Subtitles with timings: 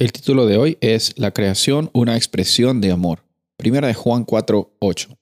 [0.00, 3.22] El título de hoy es La creación, una expresión de amor.
[3.58, 5.18] Primera de Juan 4, 8.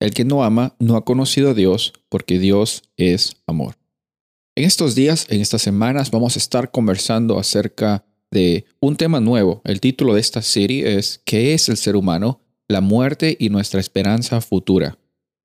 [0.00, 3.78] El que no ama no ha conocido a Dios porque Dios es amor.
[4.54, 9.62] En estos días, en estas semanas, vamos a estar conversando acerca de un tema nuevo.
[9.64, 12.42] El título de esta serie es ¿Qué es el ser humano?
[12.68, 14.98] La muerte y nuestra esperanza futura.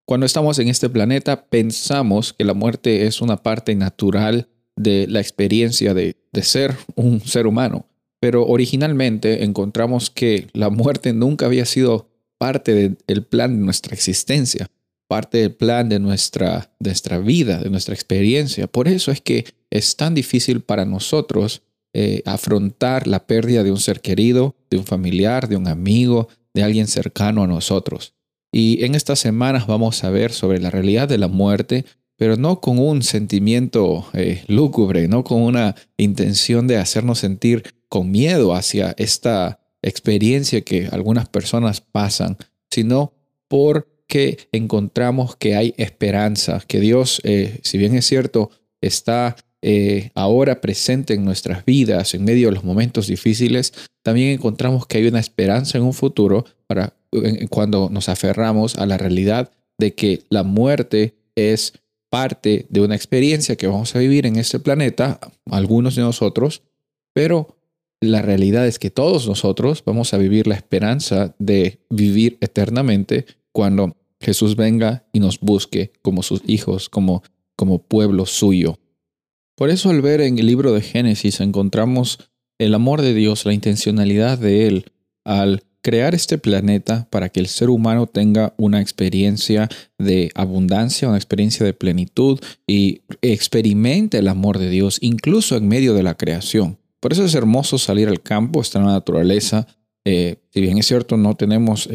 [0.05, 5.21] Cuando estamos en este planeta, pensamos que la muerte es una parte natural de la
[5.21, 7.86] experiencia de, de ser un ser humano
[8.23, 14.71] pero originalmente encontramos que la muerte nunca había sido parte del plan de nuestra existencia,
[15.09, 18.67] parte del plan de nuestra, de nuestra vida, de nuestra experiencia.
[18.67, 23.79] Por eso es que es tan difícil para nosotros eh, afrontar la pérdida de un
[23.81, 28.14] ser querido, de un familiar, de un amigo, de alguien cercano a nosotros.
[28.53, 31.83] Y en estas semanas vamos a ver sobre la realidad de la muerte,
[32.23, 38.11] pero no con un sentimiento eh, lúgubre, no con una intención de hacernos sentir con
[38.11, 42.38] miedo hacia esta experiencia que algunas personas pasan,
[42.72, 43.11] sino
[43.50, 50.61] porque encontramos que hay esperanza, que Dios, eh, si bien es cierto, está eh, ahora
[50.61, 55.20] presente en nuestras vidas en medio de los momentos difíciles, también encontramos que hay una
[55.20, 56.94] esperanza en un futuro para
[57.50, 61.73] cuando nos aferramos a la realidad de que la muerte es
[62.14, 65.19] parte de una experiencia que vamos a vivir en este planeta,
[65.50, 66.61] algunos de nosotros,
[67.11, 67.58] pero
[68.02, 73.97] la realidad es que todos nosotros vamos a vivir la esperanza de vivir eternamente cuando
[74.22, 77.23] Jesús venga y nos busque como sus hijos, como,
[77.55, 78.77] como pueblo suyo.
[79.55, 82.20] Por eso al ver en el libro de Génesis encontramos
[82.59, 84.86] el amor de Dios, la intencionalidad de Él
[85.25, 91.17] al crear este planeta para que el ser humano tenga una experiencia de abundancia, una
[91.17, 96.80] experiencia de plenitud y experimente el amor de Dios incluso en medio de la creación.
[97.02, 99.67] Por eso es hermoso salir al campo, estar en la naturaleza.
[100.06, 101.89] Eh, si bien es cierto, no tenemos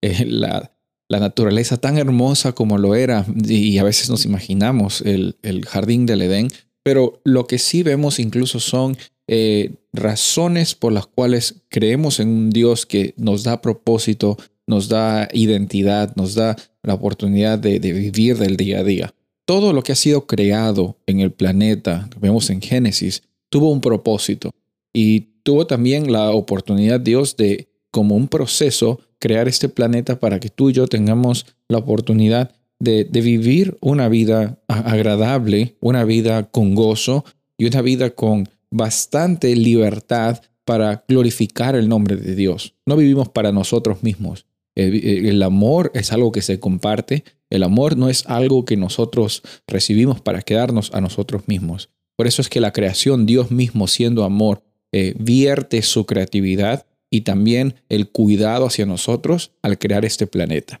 [0.00, 0.72] la,
[1.10, 6.48] naturaleza tan hermosa como lo era y a veces nos imaginamos el, jardín del Edén,
[6.88, 12.48] pero lo que sí vemos incluso son eh, razones por las cuales creemos en un
[12.48, 18.56] Dios que nos da propósito, nos da identidad, nos da la oportunidad de, vivir del
[18.56, 19.14] día a día.
[19.44, 24.50] Todo lo que ha sido creado en el planeta, vemos en Génesis, tuvo un propósito
[24.94, 30.48] y tuvo también la oportunidad Dios de, como un proceso, crear este planeta para que
[30.48, 37.24] tú y yo tengamos la oportunidad de, vivir una vida agradable, una vida con gozo
[37.56, 42.74] y una vida con bastante libertad para glorificar el nombre de Dios.
[42.86, 44.46] No vivimos para nosotros mismos.
[44.74, 47.24] el, amor es algo que se comparte.
[47.50, 51.88] El amor no es algo que nosotros recibimos para quedarnos a nosotros mismos.
[52.16, 54.62] Por eso es que la creación, Dios mismo siendo amor,
[54.92, 60.80] eh, vierte su creatividad y también el cuidado hacia nosotros al crear este planeta.